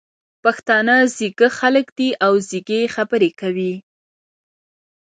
[0.43, 3.73] پښتانه ځيږه خلګ دي او ځیږې خبري کوي.